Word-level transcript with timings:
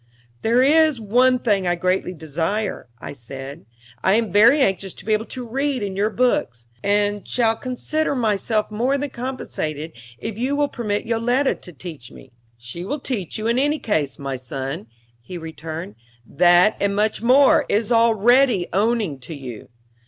"There 0.41 0.63
is 0.63 0.99
one 0.99 1.37
thing 1.37 1.67
I 1.67 1.75
greatly 1.75 2.11
desire," 2.11 2.89
I 2.97 3.13
said. 3.13 3.67
"I 4.03 4.15
am 4.15 4.31
very 4.31 4.59
anxious 4.59 4.95
to 4.95 5.05
be 5.05 5.13
able 5.13 5.27
to 5.27 5.45
read 5.47 5.83
in 5.83 5.95
your 5.95 6.09
books, 6.09 6.65
and 6.83 7.27
shall 7.27 7.55
consider 7.55 8.15
myself 8.15 8.71
more 8.71 8.97
than 8.97 9.11
compensated 9.11 9.91
if 10.17 10.39
you 10.39 10.55
will 10.55 10.69
permit 10.69 11.05
Yoletta 11.05 11.53
to 11.53 11.71
teach 11.71 12.09
me." 12.11 12.31
"She 12.57 12.81
shall 12.81 12.99
teach 12.99 13.37
you 13.37 13.45
in 13.45 13.59
any 13.59 13.77
case, 13.77 14.17
my 14.17 14.37
son," 14.37 14.87
he 15.21 15.37
returned. 15.37 15.93
"That, 16.25 16.77
and 16.79 16.95
much 16.95 17.21
more, 17.21 17.67
is 17.69 17.91
already 17.91 18.65
owning 18.73 19.19
to 19.19 19.35
you." 19.35 19.69